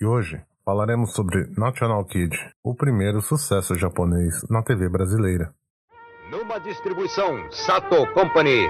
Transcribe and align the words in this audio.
E 0.00 0.04
hoje 0.04 0.40
falaremos 0.64 1.12
sobre 1.12 1.46
National 1.56 2.04
Kid, 2.04 2.36
o 2.62 2.74
primeiro 2.74 3.20
sucesso 3.20 3.74
japonês 3.74 4.34
na 4.48 4.62
TV 4.62 4.88
brasileira. 4.88 5.54
Numa 6.30 6.58
distribuição 6.58 7.50
Sato 7.50 8.06
Company. 8.12 8.66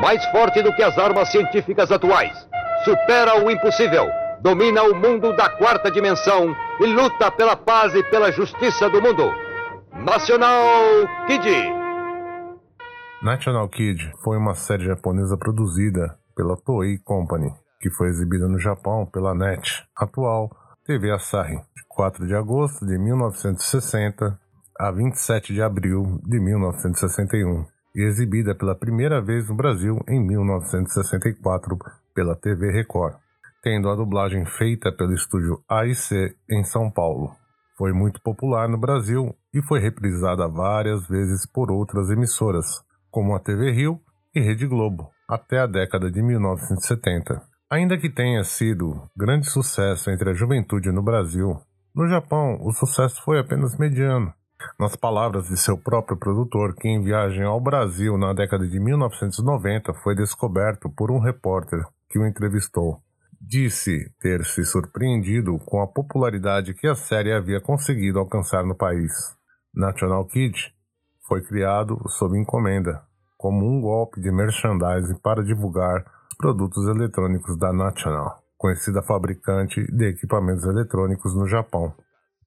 Mais 0.00 0.24
forte 0.26 0.60
do 0.62 0.74
que 0.74 0.82
as 0.82 0.98
armas 0.98 1.30
científicas 1.30 1.92
atuais. 1.92 2.36
Supera 2.84 3.44
o 3.44 3.50
impossível. 3.50 4.08
Domina 4.40 4.82
o 4.82 4.94
mundo 4.94 5.32
da 5.36 5.48
quarta 5.48 5.88
dimensão 5.90 6.54
e 6.80 6.86
luta 6.86 7.30
pela 7.30 7.56
paz 7.56 7.94
e 7.94 8.02
pela 8.10 8.32
justiça 8.32 8.90
do 8.90 9.00
mundo. 9.00 9.32
National 9.94 11.06
Kid. 11.28 11.81
National 13.22 13.68
Kid 13.68 14.10
foi 14.24 14.36
uma 14.36 14.52
série 14.52 14.84
japonesa 14.84 15.36
produzida 15.36 16.18
pela 16.34 16.56
Toei 16.56 16.98
Company, 16.98 17.52
que 17.80 17.88
foi 17.88 18.08
exibida 18.08 18.48
no 18.48 18.58
Japão 18.58 19.06
pela 19.06 19.32
NET, 19.32 19.86
atual 19.96 20.50
TV 20.84 21.12
Asahi, 21.12 21.54
de 21.54 21.84
4 21.88 22.26
de 22.26 22.34
agosto 22.34 22.84
de 22.84 22.98
1960 22.98 24.36
a 24.76 24.90
27 24.90 25.54
de 25.54 25.62
abril 25.62 26.18
de 26.24 26.40
1961, 26.40 27.64
e 27.94 28.02
exibida 28.02 28.56
pela 28.56 28.74
primeira 28.74 29.22
vez 29.22 29.48
no 29.48 29.54
Brasil 29.54 30.00
em 30.08 30.20
1964 30.20 31.78
pela 32.12 32.34
TV 32.34 32.72
Record, 32.72 33.14
tendo 33.62 33.88
a 33.88 33.94
dublagem 33.94 34.44
feita 34.44 34.90
pelo 34.90 35.14
estúdio 35.14 35.62
AIC 35.68 36.34
em 36.50 36.64
São 36.64 36.90
Paulo. 36.90 37.30
Foi 37.78 37.92
muito 37.92 38.20
popular 38.20 38.68
no 38.68 38.78
Brasil 38.78 39.32
e 39.54 39.62
foi 39.62 39.78
reprisada 39.78 40.48
várias 40.48 41.06
vezes 41.06 41.46
por 41.46 41.70
outras 41.70 42.10
emissoras, 42.10 42.82
como 43.12 43.36
a 43.36 43.38
TV 43.38 43.70
Rio 43.70 44.00
e 44.34 44.40
Rede 44.40 44.66
Globo, 44.66 45.10
até 45.28 45.60
a 45.60 45.66
década 45.66 46.10
de 46.10 46.22
1970. 46.22 47.42
Ainda 47.70 47.98
que 47.98 48.08
tenha 48.08 48.42
sido 48.42 49.08
grande 49.14 49.48
sucesso 49.48 50.10
entre 50.10 50.30
a 50.30 50.34
juventude 50.34 50.90
no 50.90 51.02
Brasil, 51.02 51.60
no 51.94 52.08
Japão 52.08 52.58
o 52.62 52.72
sucesso 52.72 53.22
foi 53.22 53.38
apenas 53.38 53.78
mediano. 53.78 54.32
Nas 54.80 54.96
palavras 54.96 55.48
de 55.48 55.58
seu 55.58 55.76
próprio 55.76 56.16
produtor, 56.16 56.74
que 56.74 56.88
em 56.88 57.02
viagem 57.02 57.44
ao 57.44 57.60
Brasil 57.60 58.16
na 58.16 58.32
década 58.32 58.66
de 58.66 58.80
1990 58.80 59.92
foi 60.02 60.14
descoberto 60.14 60.88
por 60.88 61.10
um 61.10 61.18
repórter 61.18 61.84
que 62.08 62.18
o 62.18 62.26
entrevistou, 62.26 63.02
disse 63.38 64.10
ter 64.20 64.44
se 64.44 64.64
surpreendido 64.64 65.58
com 65.66 65.82
a 65.82 65.86
popularidade 65.86 66.74
que 66.74 66.86
a 66.86 66.94
série 66.94 67.32
havia 67.32 67.60
conseguido 67.60 68.18
alcançar 68.18 68.64
no 68.64 68.74
país. 68.74 69.12
National 69.74 70.26
Kid 70.26 70.72
foi 71.32 71.40
criado 71.40 71.98
sob 72.08 72.38
encomenda, 72.38 73.00
como 73.38 73.66
um 73.66 73.80
golpe 73.80 74.20
de 74.20 74.30
merchandising 74.30 75.18
para 75.22 75.42
divulgar 75.42 76.04
os 76.30 76.36
produtos 76.36 76.86
eletrônicos 76.86 77.58
da 77.58 77.72
National, 77.72 78.38
conhecida 78.58 79.02
fabricante 79.02 79.82
de 79.90 80.08
equipamentos 80.08 80.64
eletrônicos 80.64 81.34
no 81.34 81.48
Japão. 81.48 81.94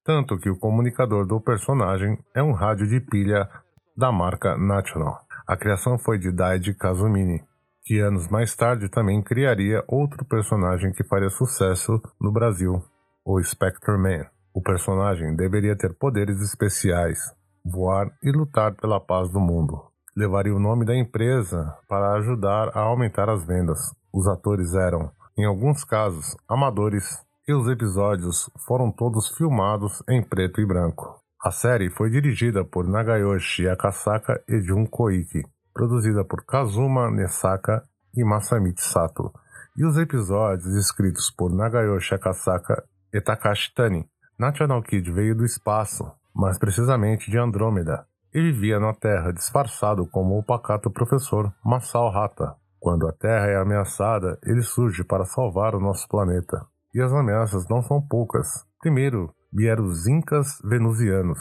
Tanto 0.04 0.38
que 0.38 0.52
o 0.52 0.60
comunicador 0.60 1.26
do 1.26 1.42
personagem 1.42 2.16
é 2.36 2.44
um 2.44 2.52
rádio 2.52 2.88
de 2.88 3.00
pilha 3.00 3.50
da 3.98 4.12
marca 4.12 4.56
National. 4.56 5.18
A 5.48 5.58
criação 5.58 5.98
foi 5.98 6.20
de 6.20 6.32
Daiji 6.32 6.76
Kazumini, 6.76 7.42
que 7.84 8.00
anos 8.00 8.28
mais 8.28 8.56
tarde 8.56 8.88
também 8.88 9.20
criaria 9.20 9.84
outro 9.88 10.24
personagem 10.24 10.92
que 10.92 11.04
faria 11.04 11.32
sucesso 11.32 12.00
no 12.22 12.32
Brasil, 12.32 12.84
o 13.26 13.42
Spectre 13.42 13.98
Man. 13.98 14.28
O 14.54 14.62
personagem 14.62 15.36
deveria 15.36 15.76
ter 15.76 15.92
poderes 15.96 16.40
especiais, 16.40 17.34
voar 17.66 18.12
e 18.24 18.32
lutar 18.32 18.76
pela 18.76 19.00
paz 19.00 19.30
do 19.30 19.40
mundo 19.40 19.96
levaria 20.16 20.56
o 20.56 20.60
nome 20.60 20.86
da 20.86 20.96
empresa 20.96 21.78
para 21.90 22.14
ajudar 22.14 22.70
a 22.74 22.80
aumentar 22.80 23.30
as 23.30 23.44
vendas. 23.46 23.80
Os 24.14 24.28
atores 24.28 24.74
eram, 24.74 25.12
em 25.38 25.46
alguns 25.46 25.84
casos, 25.84 26.38
amadores 26.48 27.04
e 27.48 27.54
os 27.54 27.68
episódios 27.68 28.50
foram 28.66 28.92
todos 28.92 29.28
filmados 29.36 30.02
em 30.10 30.24
preto 30.24 30.62
e 30.62 30.66
branco. 30.66 31.20
A 31.44 31.52
série 31.52 31.90
foi 31.90 32.10
dirigida 32.10 32.64
por 32.64 32.88
Nagayoshi 32.88 33.68
Akasaka 33.68 34.42
e 34.48 34.62
Jun 34.62 34.88
Koike, 34.88 35.44
produzida 35.74 36.24
por 36.24 36.44
Kazuma 36.46 37.12
Nesaka 37.12 37.84
e 38.16 38.24
Masamichi 38.24 38.82
Sato, 38.82 39.32
e 39.78 39.86
os 39.86 39.98
episódios 39.98 40.74
escritos 40.76 41.30
por 41.30 41.54
Nagayoshi 41.54 42.16
Akasaka 42.16 42.84
e 43.14 43.20
Takashi 43.20 43.74
Tani. 43.76 44.10
National 44.40 44.82
Kid 44.82 45.12
veio 45.12 45.36
do 45.36 45.46
espaço, 45.46 46.12
mais 46.36 46.58
precisamente 46.58 47.32
de 47.32 47.38
Andrômeda, 47.38 48.06
e 48.34 48.42
vivia 48.42 48.80
na 48.80 48.94
Terra 48.94 49.32
disfarçado 49.32 50.06
como 50.08 50.38
o 50.38 50.44
pacato 50.44 50.92
professor 50.92 51.54
Masao 51.64 52.10
Hata. 52.10 52.56
Quando 52.80 53.08
a 53.08 53.14
Terra 53.14 53.48
é 53.48 53.56
ameaçada, 53.56 54.38
ele 54.44 54.62
surge 54.62 55.04
para 55.04 55.26
salvar 55.26 55.74
o 55.74 55.80
nosso 55.80 56.08
planeta. 56.10 56.66
E 56.94 57.02
as 57.02 57.14
ameaças 57.14 57.66
não 57.70 57.82
são 57.82 58.02
poucas. 58.02 58.48
Primeiro, 58.82 59.34
vieram 59.52 59.86
os 59.86 60.06
Incas 60.06 60.60
venusianos, 60.64 61.40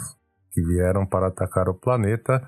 que 0.53 0.62
vieram 0.62 1.04
para 1.04 1.27
atacar 1.27 1.69
o 1.69 1.75
planeta 1.75 2.41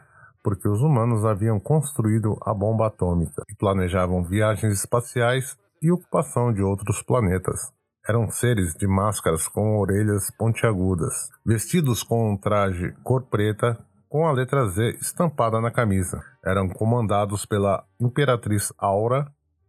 porque 0.46 0.68
os 0.68 0.80
humanos 0.80 1.24
haviam 1.24 1.58
construído 1.58 2.38
a 2.40 2.54
bomba 2.54 2.86
atômica 2.86 3.42
e 3.50 3.56
planejavam 3.56 4.22
viagens 4.22 4.74
espaciais 4.74 5.58
e 5.82 5.90
ocupação 5.90 6.52
de 6.52 6.62
outros 6.62 7.02
planetas. 7.02 7.72
Eram 8.08 8.30
seres 8.30 8.72
de 8.74 8.86
máscaras 8.86 9.48
com 9.48 9.78
orelhas 9.78 10.30
pontiagudas, 10.38 11.28
vestidos 11.44 12.04
com 12.04 12.32
um 12.32 12.36
traje 12.36 12.92
cor 13.02 13.22
preta 13.22 13.76
com 14.08 14.26
a 14.26 14.32
letra 14.32 14.66
Z 14.68 14.96
estampada 15.00 15.60
na 15.60 15.72
camisa. 15.72 16.22
Eram 16.44 16.68
comandados 16.68 17.44
pela 17.44 17.84
Imperatriz 18.00 18.72
Aura 18.78 19.26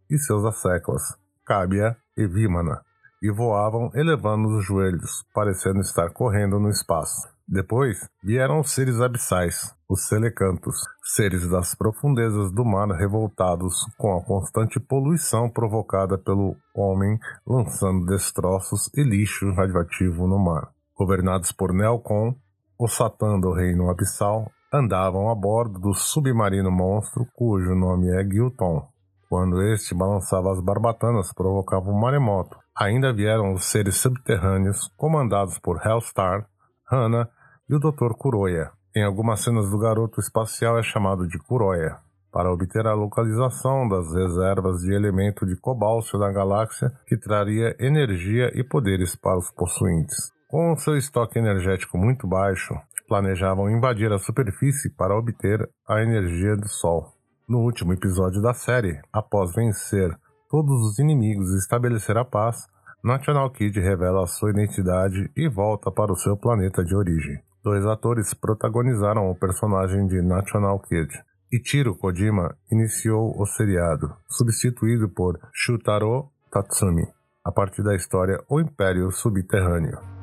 e 0.08 0.16
seus 0.18 0.44
asseclas, 0.44 1.02
Cábia 1.44 1.96
e 2.16 2.26
Vímana, 2.28 2.80
e 3.20 3.30
voavam 3.30 3.90
elevando 3.92 4.48
os 4.56 4.64
joelhos, 4.64 5.24
parecendo 5.34 5.80
estar 5.80 6.12
correndo 6.12 6.60
no 6.60 6.70
espaço. 6.70 7.37
Depois 7.48 8.06
vieram 8.22 8.60
os 8.60 8.72
seres 8.72 9.00
abissais, 9.00 9.74
os 9.88 10.02
Selecantos, 10.02 10.76
seres 11.02 11.48
das 11.48 11.74
profundezas 11.74 12.52
do 12.52 12.62
mar 12.62 12.88
revoltados 12.90 13.86
com 13.96 14.14
a 14.18 14.22
constante 14.22 14.78
poluição 14.78 15.48
provocada 15.48 16.18
pelo 16.18 16.54
homem 16.74 17.18
lançando 17.46 18.04
destroços 18.04 18.90
e 18.94 19.02
lixo 19.02 19.50
radioativo 19.54 20.26
no 20.26 20.38
mar. 20.38 20.68
Governados 20.94 21.50
por 21.50 21.72
Nelcon, 21.72 22.34
o 22.78 22.86
Satã 22.86 23.40
do 23.40 23.50
Reino 23.54 23.88
Abissal 23.88 24.52
andavam 24.70 25.30
a 25.30 25.34
bordo 25.34 25.78
do 25.78 25.94
submarino 25.94 26.70
monstro 26.70 27.26
cujo 27.32 27.74
nome 27.74 28.10
é 28.10 28.22
Gilton. 28.28 28.86
Quando 29.26 29.62
este 29.62 29.94
balançava 29.94 30.52
as 30.52 30.60
barbatanas, 30.60 31.32
provocava 31.32 31.88
um 31.88 31.98
maremoto. 31.98 32.58
Ainda 32.76 33.10
vieram 33.10 33.54
os 33.54 33.64
seres 33.64 33.96
subterrâneos, 33.96 34.92
comandados 34.98 35.58
por 35.58 35.80
Hellstar, 35.82 36.46
Hana 36.90 37.30
e 37.68 37.74
o 37.74 37.78
Dr. 37.78 38.14
Kuroya. 38.16 38.70
Em 38.96 39.04
algumas 39.04 39.40
cenas 39.40 39.70
do 39.70 39.78
garoto 39.78 40.20
espacial 40.20 40.78
é 40.78 40.82
chamado 40.82 41.26
de 41.28 41.38
Kuroya, 41.38 41.98
para 42.32 42.52
obter 42.52 42.86
a 42.86 42.94
localização 42.94 43.88
das 43.88 44.12
reservas 44.12 44.80
de 44.80 44.92
elemento 44.92 45.46
de 45.46 45.56
cobalto 45.56 46.18
da 46.18 46.32
galáxia 46.32 46.90
que 47.06 47.16
traria 47.16 47.76
energia 47.78 48.50
e 48.54 48.64
poderes 48.64 49.14
para 49.14 49.38
os 49.38 49.50
possuintes. 49.50 50.32
Com 50.48 50.74
seu 50.76 50.96
estoque 50.96 51.38
energético 51.38 51.98
muito 51.98 52.26
baixo, 52.26 52.74
planejavam 53.06 53.70
invadir 53.70 54.12
a 54.12 54.18
superfície 54.18 54.90
para 54.90 55.16
obter 55.16 55.68
a 55.86 56.02
energia 56.02 56.56
do 56.56 56.68
Sol. 56.68 57.12
No 57.48 57.60
último 57.60 57.92
episódio 57.92 58.40
da 58.42 58.52
série, 58.52 59.00
após 59.12 59.54
vencer 59.54 60.10
todos 60.50 60.82
os 60.82 60.98
inimigos 60.98 61.50
e 61.52 61.58
estabelecer 61.58 62.16
a 62.16 62.24
paz, 62.24 62.66
National 63.02 63.50
Kid 63.50 63.78
revela 63.78 64.26
sua 64.26 64.50
identidade 64.50 65.30
e 65.36 65.48
volta 65.48 65.90
para 65.90 66.12
o 66.12 66.16
seu 66.16 66.36
planeta 66.36 66.84
de 66.84 66.96
origem. 66.96 67.47
Dois 67.68 67.84
atores 67.84 68.32
protagonizaram 68.32 69.30
o 69.30 69.34
personagem 69.34 70.06
de 70.06 70.22
National 70.22 70.80
Kid. 70.80 71.06
Ichiro 71.52 71.94
Kojima 71.94 72.56
iniciou 72.72 73.38
o 73.38 73.44
seriado, 73.44 74.10
substituído 74.26 75.06
por 75.10 75.38
Shutaro 75.52 76.30
Tatsumi, 76.50 77.06
a 77.44 77.52
partir 77.52 77.82
da 77.82 77.94
história 77.94 78.42
O 78.48 78.58
Império 78.58 79.10
Subterrâneo. 79.10 80.17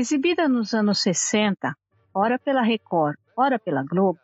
Exibida 0.00 0.48
nos 0.48 0.74
anos 0.74 1.00
60, 1.00 1.76
ora 2.14 2.38
pela 2.38 2.62
Record, 2.62 3.18
ora 3.36 3.58
pela 3.58 3.82
Globo, 3.82 4.20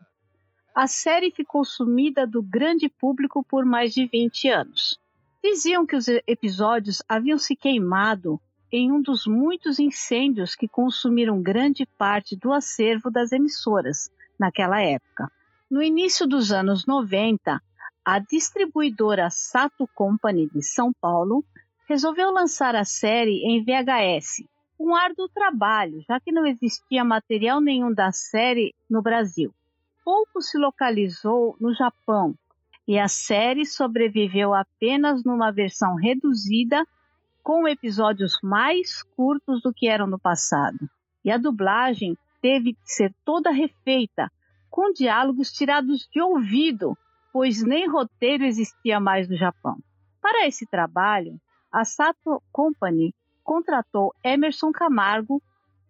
a 0.72 0.86
série 0.86 1.32
ficou 1.32 1.64
sumida 1.64 2.24
do 2.24 2.40
grande 2.40 2.88
público 2.88 3.42
por 3.42 3.64
mais 3.64 3.92
de 3.92 4.06
20 4.06 4.48
anos. 4.50 5.00
Diziam 5.42 5.84
que 5.84 5.96
os 5.96 6.06
episódios 6.28 7.02
haviam 7.08 7.36
se 7.38 7.56
queimado 7.56 8.40
em 8.70 8.92
um 8.92 9.02
dos 9.02 9.26
muitos 9.26 9.80
incêndios 9.80 10.54
que 10.54 10.68
consumiram 10.68 11.42
grande 11.42 11.84
parte 11.98 12.36
do 12.36 12.52
acervo 12.52 13.10
das 13.10 13.32
emissoras 13.32 14.12
naquela 14.38 14.80
época. 14.80 15.28
No 15.68 15.82
início 15.82 16.24
dos 16.24 16.52
anos 16.52 16.86
90, 16.86 17.60
a 18.04 18.18
distribuidora 18.20 19.28
Sato 19.28 19.88
Company 19.92 20.48
de 20.54 20.62
São 20.62 20.92
Paulo 21.00 21.44
resolveu 21.88 22.30
lançar 22.30 22.76
a 22.76 22.84
série 22.84 23.42
em 23.42 23.64
VHS. 23.64 24.53
Um 24.78 24.94
árduo 24.94 25.28
trabalho, 25.28 26.02
já 26.08 26.18
que 26.18 26.32
não 26.32 26.46
existia 26.46 27.04
material 27.04 27.60
nenhum 27.60 27.92
da 27.92 28.10
série 28.10 28.74
no 28.90 29.00
Brasil. 29.00 29.54
Pouco 30.04 30.42
se 30.42 30.58
localizou 30.58 31.56
no 31.60 31.72
Japão 31.72 32.34
e 32.86 32.98
a 32.98 33.08
série 33.08 33.64
sobreviveu 33.64 34.52
apenas 34.52 35.24
numa 35.24 35.50
versão 35.50 35.94
reduzida, 35.94 36.84
com 37.42 37.68
episódios 37.68 38.38
mais 38.42 39.02
curtos 39.16 39.62
do 39.62 39.72
que 39.72 39.88
eram 39.88 40.06
no 40.06 40.18
passado. 40.18 40.88
E 41.24 41.30
a 41.30 41.38
dublagem 41.38 42.16
teve 42.42 42.74
que 42.74 42.80
ser 42.84 43.14
toda 43.24 43.50
refeita, 43.50 44.30
com 44.70 44.92
diálogos 44.92 45.52
tirados 45.52 46.08
de 46.12 46.20
ouvido, 46.20 46.96
pois 47.32 47.62
nem 47.62 47.88
roteiro 47.88 48.44
existia 48.44 48.98
mais 49.00 49.28
no 49.28 49.36
Japão. 49.36 49.78
Para 50.20 50.46
esse 50.46 50.66
trabalho, 50.66 51.40
a 51.72 51.84
Sato 51.84 52.42
Company 52.52 53.14
contratou 53.44 54.14
Emerson 54.24 54.72
Camargo, 54.72 55.40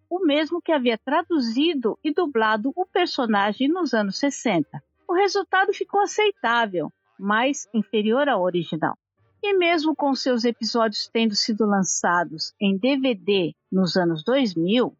o 0.09 0.19
mesmo 0.19 0.61
que 0.61 0.71
havia 0.71 0.97
traduzido 0.97 1.97
e 2.03 2.13
dublado 2.13 2.71
o 2.75 2.85
personagem 2.85 3.67
nos 3.67 3.93
anos 3.93 4.19
60. 4.19 4.83
O 5.07 5.13
resultado 5.13 5.73
ficou 5.73 6.01
aceitável, 6.01 6.91
mas 7.17 7.67
inferior 7.73 8.27
ao 8.27 8.43
original. 8.43 8.97
E 9.41 9.53
mesmo 9.53 9.95
com 9.95 10.13
seus 10.13 10.43
episódios 10.43 11.07
tendo 11.07 11.35
sido 11.35 11.65
lançados 11.65 12.53
em 12.59 12.77
DVD 12.77 13.53
nos 13.71 13.95
anos 13.95 14.23
2000, 14.23 14.93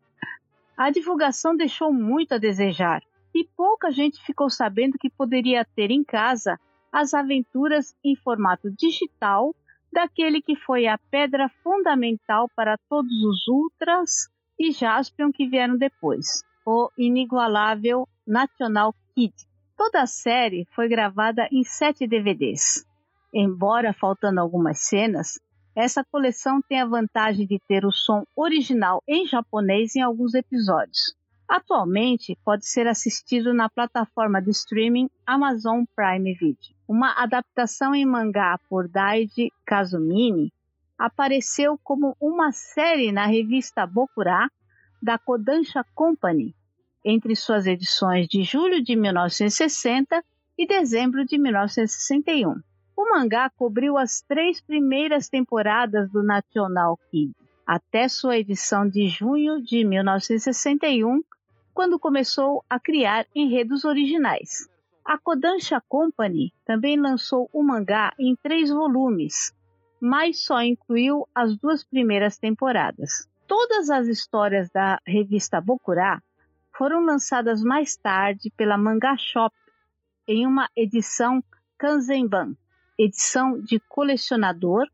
a 0.78 0.90
divulgação 0.90 1.56
deixou 1.56 1.92
muito 1.92 2.34
a 2.34 2.38
desejar 2.38 3.04
e 3.34 3.44
pouca 3.56 3.92
gente 3.92 4.24
ficou 4.24 4.50
sabendo 4.50 4.98
que 4.98 5.10
poderia 5.10 5.66
ter 5.76 5.92
em 5.92 6.04
casa 6.04 6.60
as 6.92 7.14
aventuras 7.14 7.96
em 8.04 8.16
formato 8.16 8.72
digital 8.72 9.54
daquele 9.96 10.42
que 10.42 10.58
foi 10.58 10.88
a 10.88 10.98
pedra 11.10 11.50
fundamental 11.64 12.50
para 12.54 12.78
todos 12.90 13.14
os 13.24 13.48
Ultras 13.48 14.28
e 14.60 14.74
Jaspion 14.74 15.32
que 15.32 15.48
vieram 15.48 15.78
depois, 15.78 16.44
o 16.68 16.92
inigualável 16.98 18.06
National 18.28 18.94
Kid. 19.16 19.34
Toda 19.78 20.02
a 20.02 20.06
série 20.06 20.68
foi 20.76 20.90
gravada 20.90 21.48
em 21.50 21.64
sete 21.64 22.06
DVDs. 22.06 22.86
Embora 23.34 23.94
faltando 23.94 24.42
algumas 24.42 24.80
cenas, 24.80 25.40
essa 25.74 26.04
coleção 26.04 26.60
tem 26.68 26.82
a 26.82 26.86
vantagem 26.86 27.48
de 27.48 27.58
ter 27.66 27.86
o 27.86 27.92
som 27.92 28.26
original 28.36 29.02
em 29.08 29.26
japonês 29.26 29.96
em 29.96 30.02
alguns 30.02 30.34
episódios. 30.34 31.16
Atualmente 31.48 32.38
pode 32.44 32.68
ser 32.68 32.88
assistido 32.88 33.54
na 33.54 33.70
plataforma 33.70 34.42
de 34.42 34.50
streaming 34.50 35.10
Amazon 35.26 35.84
Prime 35.96 36.34
Video. 36.34 36.76
Uma 36.88 37.22
adaptação 37.22 37.94
em 37.94 38.06
mangá 38.06 38.60
por 38.68 38.88
Daiji 38.88 39.52
Kazumini 39.66 40.52
apareceu 40.98 41.80
como 41.84 42.16
uma 42.20 42.52
série 42.52 43.12
na 43.12 43.26
revista 43.26 43.86
Bokura 43.86 44.50
da 45.02 45.20
Kodansha 45.20 45.86
Company 45.94 46.56
entre 47.04 47.36
suas 47.36 47.68
edições 47.68 48.28
de 48.28 48.42
julho 48.42 48.84
de 48.84 48.96
1960 48.96 50.24
e 50.58 50.66
dezembro 50.66 51.24
de 51.26 51.38
1961. 51.38 52.60
O 52.98 53.10
mangá 53.12 53.52
cobriu 53.52 53.98
as 53.98 54.22
três 54.22 54.60
primeiras 54.62 55.30
temporadas 55.30 56.10
do 56.10 56.24
National 56.24 56.98
Kid, 57.12 57.34
até 57.68 58.08
sua 58.08 58.38
edição 58.38 58.88
de 58.88 59.08
junho 59.08 59.62
de 59.62 59.84
1961, 59.84 61.22
quando 61.76 62.00
começou 62.00 62.64
a 62.70 62.80
criar 62.80 63.28
enredos 63.36 63.84
originais. 63.84 64.70
A 65.04 65.18
Kodansha 65.18 65.84
Company 65.90 66.54
também 66.66 66.98
lançou 66.98 67.50
o 67.52 67.62
mangá 67.62 68.14
em 68.18 68.34
três 68.38 68.70
volumes, 68.70 69.54
mas 70.00 70.42
só 70.42 70.64
incluiu 70.64 71.28
as 71.36 71.58
duas 71.58 71.84
primeiras 71.84 72.38
temporadas. 72.38 73.28
Todas 73.46 73.90
as 73.90 74.08
histórias 74.08 74.70
da 74.70 75.00
revista 75.06 75.60
Bokura 75.60 76.24
foram 76.76 77.04
lançadas 77.04 77.62
mais 77.62 77.98
tarde 77.98 78.50
pela 78.56 78.78
Manga 78.78 79.18
Shop 79.18 79.54
em 80.28 80.48
uma 80.48 80.70
edição 80.78 81.44
Kanzenban, 81.78 82.56
edição 82.98 83.60
de 83.60 83.82
colecionador, 83.82 84.88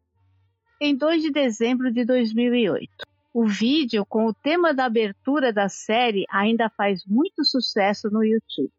em 0.82 0.96
2 0.98 1.22
de 1.22 1.32
dezembro 1.32 1.92
de 1.92 2.04
2008. 2.04 3.11
O 3.34 3.46
vídeo 3.46 4.06
com 4.06 4.26
o 4.26 4.34
tema 4.34 4.74
da 4.74 4.86
abertura 4.86 5.54
da 5.54 5.70
série 5.70 6.26
ainda 6.30 6.70
faz 6.70 7.06
muito 7.06 7.46
sucesso 7.46 8.10
no 8.10 8.24
YouTube. 8.24 8.72